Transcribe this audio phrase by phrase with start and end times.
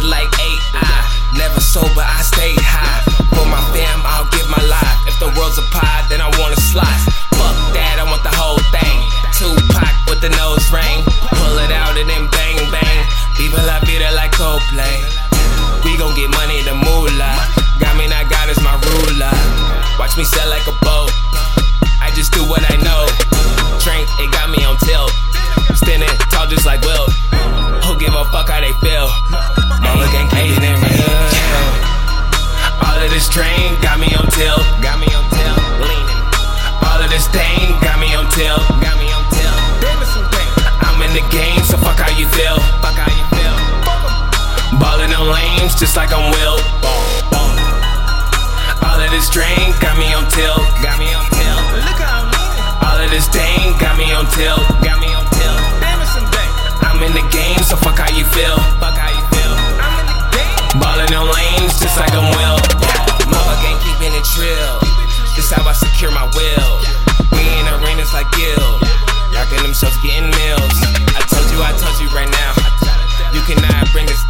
[0.00, 0.62] to like eight.
[0.74, 1.02] I
[1.34, 3.02] never sober, I stay high.
[3.34, 4.98] For my fam, I'll give my life.
[5.10, 7.04] If the world's a pie, then I want a slice.
[7.34, 8.98] Fuck that, I want the whole thing.
[9.34, 11.02] Tupac with the nose ring.
[11.34, 13.00] Pull it out and then bang bang.
[13.34, 15.02] Viva la vida like Coldplay.
[15.82, 17.38] We gon' get money to moolah.
[17.82, 19.34] Got me, not God is my ruler.
[19.98, 21.10] Watch me sell like a boat.
[21.98, 22.87] I just do what I know.
[45.28, 46.56] Lanes just like I'm Will.
[48.80, 50.64] All of this drain got me on tilt.
[50.80, 51.60] Got me on tilt.
[51.84, 52.64] Look how I'm leaning.
[52.80, 54.64] All of this thing got me on tilt.
[54.80, 55.60] Got me on tilt.
[55.84, 56.50] Damn it's some thing.
[56.80, 58.56] I'm in the game, so fuck how you feel.
[58.80, 59.54] Fuck how you feel.
[59.84, 60.80] I'm in the game.
[60.80, 62.58] Ballin' on lanes just like I'm Will.
[63.28, 64.80] Mama gang keeping it trill.
[65.36, 66.72] This how I secure my will.
[67.36, 68.80] We in arenas like Gil.
[69.36, 70.76] Rockin' them shows, getting meals.
[71.12, 72.52] I told you, I told you right now.
[73.36, 74.27] You cannot bring us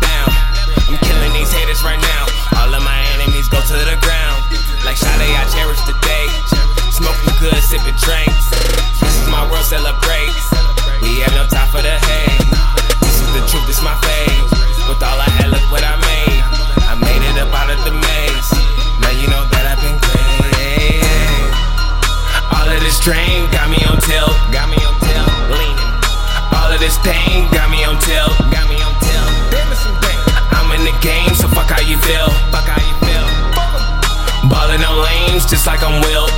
[23.00, 24.34] Drain got me on tilt.
[24.52, 25.30] Got me on tilt.
[25.54, 25.92] Leaning.
[26.52, 28.36] All of this thing got me on tilt.
[28.50, 29.32] Got me on tilt.
[30.52, 32.28] I'm in the game, so fuck how you feel.
[32.52, 33.26] Fuck how you feel.
[34.50, 36.28] Ballin' on lanes just like I'm Will.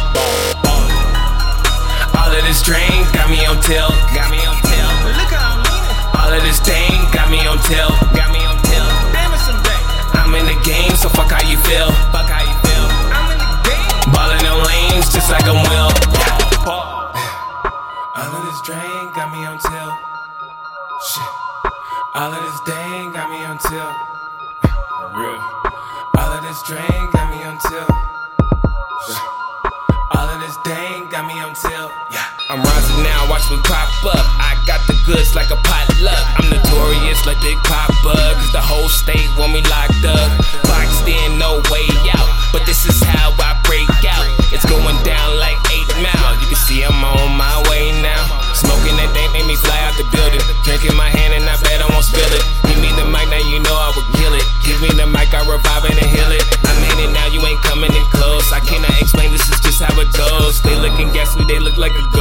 [2.14, 3.04] All of this tilt.
[3.12, 3.94] Got me on tilt.
[22.60, 23.96] This dang got me on tilt.
[25.16, 25.40] Real.
[26.18, 27.88] All of this drain got me on tilt.
[30.12, 31.92] All of this dang got me on tilt.
[32.12, 32.26] Yeah.
[32.50, 34.26] I'm rising now, watch me pop up.
[34.36, 36.20] I got the goods like a potluck.
[36.36, 39.79] I'm notorious like Big Poppa, cause the whole state want me locked
[61.80, 62.19] like a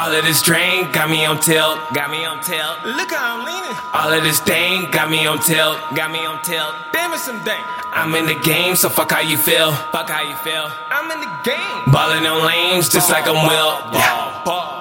[0.00, 2.82] All of this drain got me on tilt, got me on tilt.
[2.86, 3.76] Look how I'm leaning.
[3.92, 6.74] All of this thing got me on tilt, got me on tilt.
[6.90, 7.62] Damn it's some thing.
[7.92, 10.70] I'm in the game, so fuck how you feel, fuck how you feel.
[10.90, 11.92] I'm in the game.
[11.92, 13.92] Ballin' on lanes just like I'm Will.
[13.92, 14.42] Yeah.
[14.42, 14.79] Ball.